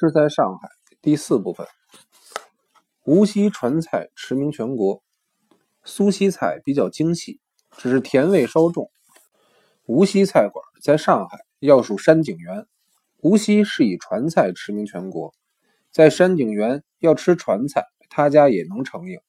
[0.00, 0.70] 吃在上海
[1.02, 1.66] 第四部分。
[3.04, 5.02] 无锡传菜驰名全国，
[5.84, 7.38] 苏锡菜比较精细，
[7.76, 8.90] 只是甜味稍重。
[9.84, 12.66] 无锡菜馆在上海要数山景园。
[13.18, 15.34] 无锡是以传菜驰名全国，
[15.92, 19.20] 在山景园要吃传菜，他家也能成应。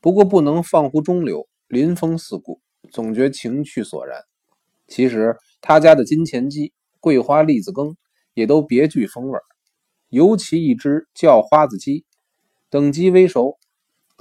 [0.00, 4.22] 不过不能放乎中流，临风四顾，总觉情趣索然。
[4.88, 7.98] 其实他家的金钱鸡、桂花栗子羹
[8.32, 9.38] 也都别具风味，
[10.10, 12.04] 尤其一只叫花子鸡。
[12.68, 13.58] 等鸡煨熟，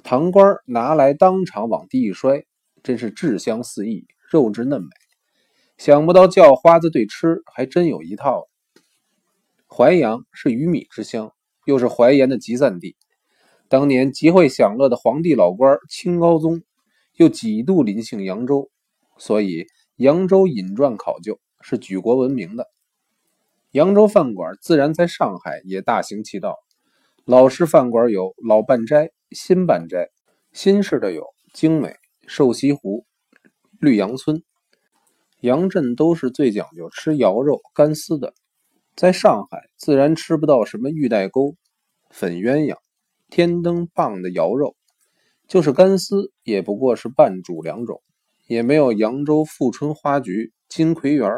[0.04, 2.46] 堂官拿来当场往地一摔，
[2.82, 4.88] 真是质香四溢，肉质嫩美。
[5.78, 8.48] 想不到叫花子对吃还真有一套。
[9.68, 11.32] 淮阳是鱼米之乡，
[11.66, 12.96] 又是淮盐的集散地。
[13.68, 16.62] 当年极会享乐的皇帝老官清高宗，
[17.16, 18.70] 又几度临幸扬州，
[19.18, 22.68] 所以扬州饮馔考究是举国闻名的。
[23.72, 26.58] 扬州饭馆自然在上海也大行其道。
[27.24, 30.10] 老式饭馆有老半斋、新半斋，
[30.52, 31.96] 新式的有精美、
[32.26, 33.06] 瘦西湖、
[33.80, 34.42] 绿杨村。
[35.42, 38.34] 杨镇都是最讲究吃肴肉干丝的，
[38.96, 41.56] 在上海自然吃不到什么玉带钩、
[42.10, 42.76] 粉鸳鸯、
[43.30, 44.76] 天灯棒的肴肉，
[45.48, 48.02] 就是干丝也不过是半煮两种，
[48.48, 51.30] 也没有扬州富春花菊、金葵园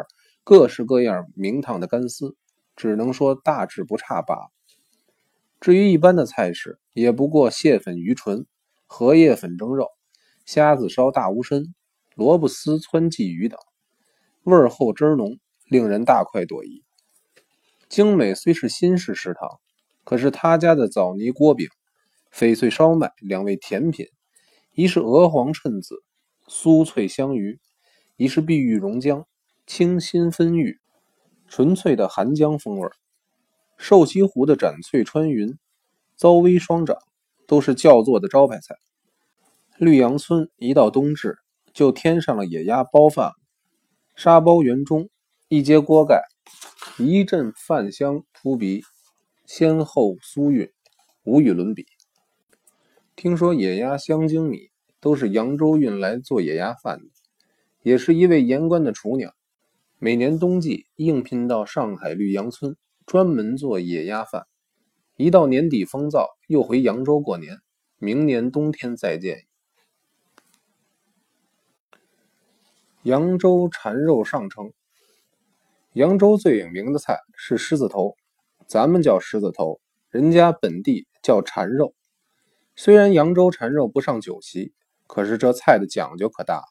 [0.44, 2.36] 各式各样名堂的干丝，
[2.74, 4.50] 只能说大致不差罢了。
[5.60, 8.46] 至于一般的菜式，也不过蟹粉鱼唇、
[8.86, 9.86] 荷叶粉蒸肉、
[10.44, 11.62] 虾子烧大乌参、
[12.16, 13.56] 萝卜丝汆鲫鱼等，
[14.42, 16.82] 味儿厚汁浓，令人大快朵颐。
[17.88, 19.60] 精美虽是新式食堂，
[20.02, 21.68] 可是他家的枣泥锅饼、
[22.34, 24.06] 翡翠烧麦两味甜品，
[24.72, 26.02] 一是鹅黄衬子、
[26.48, 27.60] 酥脆香鱼，
[28.16, 29.24] 一是碧玉溶浆、
[29.66, 30.80] 清新芬玉，
[31.46, 32.90] 纯粹的韩江风味。
[33.76, 35.56] 瘦西湖的斩翠穿云、
[36.16, 36.96] 糟微双掌
[37.46, 38.76] 都是叫座的招牌菜。
[39.78, 41.38] 绿杨村一到冬至，
[41.72, 43.32] 就添上了野鸭包饭，
[44.14, 45.08] 沙包圆中，
[45.48, 46.22] 一揭锅盖，
[46.98, 48.82] 一阵饭香扑鼻，
[49.46, 50.70] 鲜厚酥韵，
[51.24, 51.86] 无与伦比。
[53.16, 57.06] 听说野鸭香精米都是扬州运来做野鸭饭的，
[57.82, 59.34] 也是一位盐官的厨娘，
[60.04, 62.76] 每年冬季应聘到上海绿杨村。
[63.06, 64.48] 专门做野鸭饭，
[65.16, 67.58] 一到年底风燥，又回扬州过年。
[67.98, 69.44] 明年冬天再见。
[73.04, 74.72] 扬州缠肉上乘。
[75.92, 78.16] 扬州最有名的菜是狮子头，
[78.66, 79.80] 咱们叫狮子头，
[80.10, 81.94] 人家本地叫缠肉。
[82.74, 84.72] 虽然扬州缠肉不上酒席，
[85.06, 86.66] 可是这菜的讲究可大了。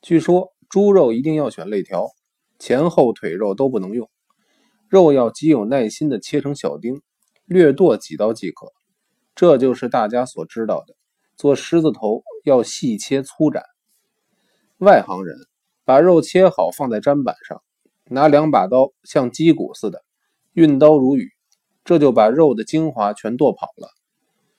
[0.00, 2.08] 据说猪肉一定要选肋条，
[2.62, 4.08] 前后腿肉都不能用。
[4.88, 7.02] 肉要极有耐心地切成小丁，
[7.44, 8.68] 略剁几刀即可。
[9.34, 10.94] 这就是大家所知道的，
[11.36, 13.64] 做狮子头要细切粗斩。
[14.78, 15.36] 外行人
[15.84, 17.60] 把肉切好放在砧板上，
[18.04, 20.04] 拿两把刀像击鼓似的
[20.52, 21.32] 运刀如雨，
[21.82, 23.88] 这就把肉的精华全剁跑了，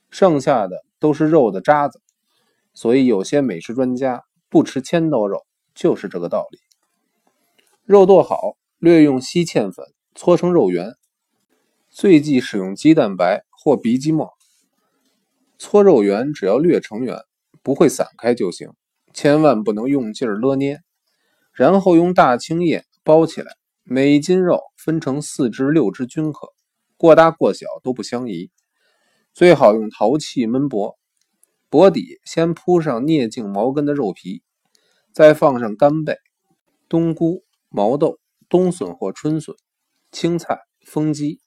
[0.10, 2.02] 剩下的都是肉的渣子。
[2.74, 6.60] 所以有些美食专家不吃千刀肉，就是这个道理。
[7.86, 9.86] 肉剁好，略用稀芡粉。
[10.16, 10.94] 搓成肉圆，
[11.90, 14.30] 最忌使用鸡蛋白或鼻鸡末。
[15.58, 17.18] 搓肉圆只要略成圆，
[17.62, 18.70] 不会散开就行，
[19.12, 20.80] 千万不能用劲儿勒捏。
[21.52, 23.52] 然后用大青叶包起来，
[23.84, 26.54] 每斤肉分成四至六只均可，
[26.96, 28.50] 过大过小都不相宜。
[29.34, 30.96] 最好用陶器焖薄，
[31.70, 34.44] 薄底先铺上镍净毛根的肉皮，
[35.12, 36.18] 再放上干贝、
[36.88, 37.44] 冬菇、
[37.74, 39.56] 毛豆、冬笋或春笋。
[40.12, 41.40] 青菜、风鸡，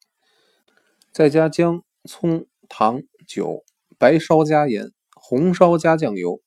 [1.12, 3.64] 再加姜、葱、糖、酒，
[3.96, 6.42] 白烧加盐，红烧加酱油。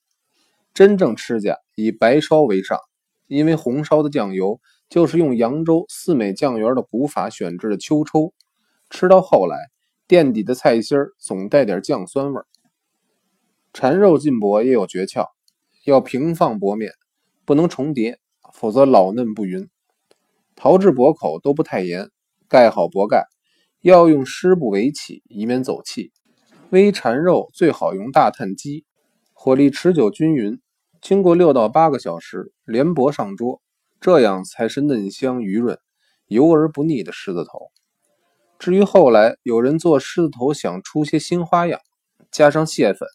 [0.74, 2.78] 真正吃家以白烧为上，
[3.28, 4.60] 因为红烧的酱油
[4.90, 8.34] 就是用扬州四美酱园的古法选制的秋抽。
[8.90, 9.56] 吃到后来，
[10.06, 12.46] 垫底的菜心总带点酱酸味儿。
[13.72, 15.28] 缠肉进薄也有诀窍，
[15.86, 16.92] 要平放薄面，
[17.46, 18.20] 不能重叠，
[18.60, 19.70] 否则老嫩不匀。
[20.54, 22.10] 陶制薄口都不太严，
[22.50, 23.24] 盖好薄盖，
[23.80, 26.12] 要用湿布围起，以免走气。
[26.70, 28.84] 煨缠肉最好用大炭机，
[29.32, 30.60] 火力持久均匀。
[31.02, 33.62] 经过六到八个小时，连薄上桌，
[34.02, 35.80] 这样才是嫩香鱼润、
[36.28, 37.72] 油而不腻的狮子头。
[38.60, 41.80] 至于后来有人做狮子头想出些新花样，
[42.30, 43.08] 加上蟹粉，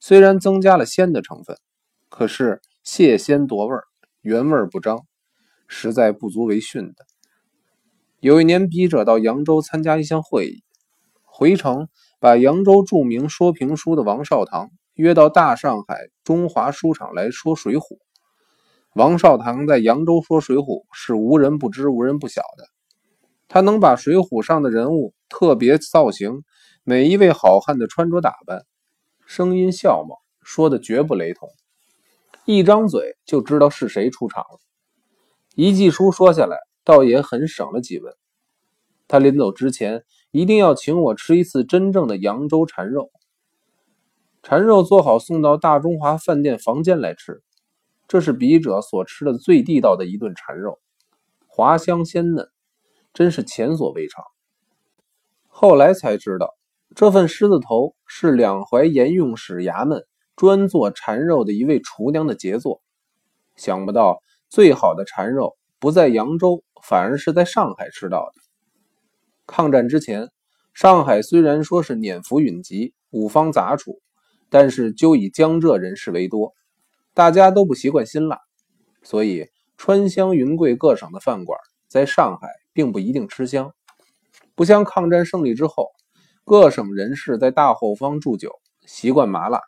[0.00, 1.56] 虽然增加了鲜的成分，
[2.08, 3.84] 可是蟹鲜夺味儿，
[4.22, 5.04] 原味不彰。
[5.74, 7.06] 实在不足为训的。
[8.20, 10.62] 有一年，笔者到扬州参加一项会议，
[11.22, 11.88] 回程
[12.20, 17.80] 把扬州著名说评书的王少堂约到大上海中华书场来说《水浒》。
[18.94, 22.66] 王少堂在扬州说《水浒》是无人不知、无人不晓的。
[23.48, 26.42] 他能把《水浒》上的人物特别造型、
[26.84, 28.66] 每一位好汉的穿着打扮、
[29.24, 31.48] 声音笑貌说的绝不雷同，
[32.44, 34.60] 一张嘴就知道是谁出场了。
[35.54, 36.58] 一季书说下来。
[36.84, 38.12] 倒也很省了几文。
[39.06, 43.12] 他临走之前一定要请我吃一次真正的扬州馋肉。
[44.42, 47.40] 馋肉做好送到大中华饭店房间来吃，
[48.08, 50.80] 这是笔者所吃的最地道的一顿馋肉，
[51.46, 52.48] 滑香鲜嫩，
[53.14, 54.24] 真是前所未尝。
[55.46, 56.56] 后来才知道，
[56.96, 60.04] 这份狮子头是两淮盐用使衙门
[60.36, 62.82] 专做馋肉的一位厨娘的杰作。
[63.56, 66.62] 想不到最好的馋肉不在扬州。
[66.84, 68.32] 反而是在上海吃到的。
[69.46, 70.30] 抗战之前，
[70.74, 74.00] 上海虽然说是辇服云集、五方杂处，
[74.50, 76.54] 但是就以江浙人士为多，
[77.14, 78.40] 大家都不习惯辛辣，
[79.04, 79.46] 所以
[79.76, 81.56] 川湘云贵各省的饭馆
[81.86, 83.72] 在上海并不一定吃香。
[84.56, 85.92] 不像抗战胜利之后，
[86.44, 88.50] 各省人士在大后方住久，
[88.86, 89.60] 习惯麻辣，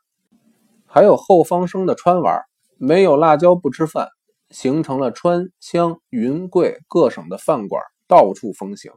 [0.94, 2.44] 还有后方生的川娃，
[2.78, 4.10] 没有辣椒不吃饭。
[4.50, 8.92] 形成了川湘云贵各省的饭馆到处风行，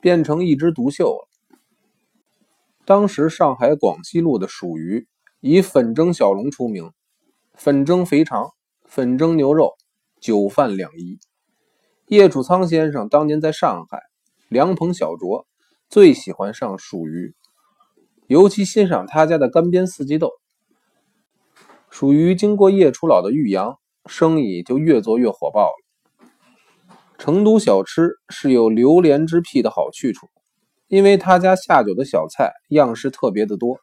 [0.00, 1.28] 变成一枝独秀了。
[2.84, 5.06] 当时上海广西路的蜀鱼
[5.38, 6.90] 以粉蒸小笼出名，
[7.54, 8.50] 粉蒸肥肠、
[8.84, 9.76] 粉蒸牛肉，
[10.20, 11.20] 酒饭两宜。
[12.08, 14.00] 叶楚仓先生当年在上海
[14.48, 15.44] 凉棚小酌，
[15.88, 17.36] 最喜欢上蜀鱼，
[18.26, 20.32] 尤其欣赏他家的干煸四季豆。
[21.98, 23.78] 属于经过叶楚老的玉阳。
[24.06, 26.26] 生意就越做越火爆了。
[27.16, 30.28] 成都小吃是有榴莲之癖的好去处，
[30.88, 33.80] 因为他家下酒的小菜样式特别的多。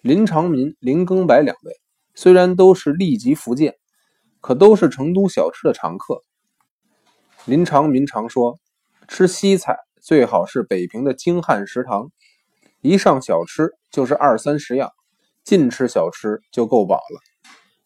[0.00, 1.74] 林长民、林更白两位
[2.14, 3.76] 虽然都是立籍福建，
[4.40, 6.22] 可都是成都小吃的常客。
[7.44, 8.58] 林长民常说，
[9.06, 12.10] 吃西菜最好是北平的京汉食堂，
[12.80, 14.90] 一上小吃就是二三十样，
[15.48, 17.20] 尽吃小吃就够饱了。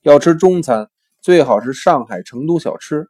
[0.00, 0.88] 要吃中餐。
[1.20, 3.06] 最好是上海、成都小吃，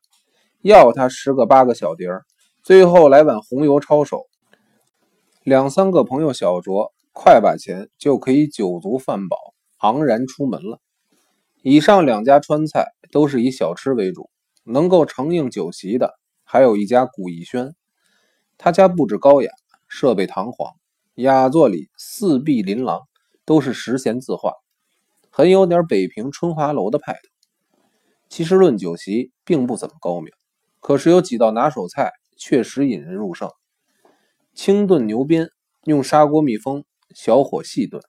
[0.61, 2.25] 要他十个八个小碟儿，
[2.63, 4.27] 最后来碗红油抄手，
[5.45, 9.39] 两三个朋友小酌，快把钱就可以酒足饭饱，
[9.79, 10.79] 昂然出门了。
[11.63, 14.29] 以上两家川菜都是以小吃为主，
[14.65, 16.13] 能够承应酒席的，
[16.45, 17.75] 还有一家古逸轩，
[18.59, 19.51] 他家布置高雅，
[19.89, 20.75] 设备堂皇，
[21.15, 23.01] 雅座里四壁琳琅，
[23.45, 24.55] 都是实闲字画，
[25.31, 27.21] 很有点北平春华楼的派头。
[28.29, 30.33] 其实论酒席并不怎么高明，
[30.81, 33.51] 可是有几道拿手菜确实引人入胜。
[34.55, 35.49] 清炖牛鞭，
[35.85, 36.85] 用砂锅密封，
[37.15, 38.03] 小火细炖，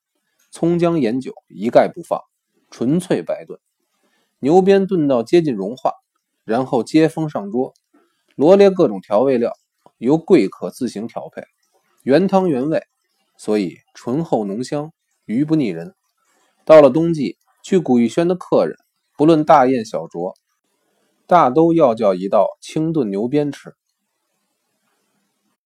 [0.52, 2.22] 葱姜盐酒一概不放，
[2.70, 3.60] 纯粹白炖。
[4.40, 5.94] 牛鞭炖到接近融化，
[6.44, 7.74] 然后接风上桌，
[8.36, 9.54] 罗列各种调味料，
[9.98, 11.44] 由贵客自行调配，
[12.04, 12.84] 原汤原味，
[13.38, 14.92] 所以醇厚浓香，
[15.26, 15.94] 鱼不腻人。
[16.66, 18.76] 到了冬季，去古玉轩的客人。
[19.18, 20.34] 不论大宴小酌，
[21.28, 23.76] 大都要叫一道清炖牛鞭吃。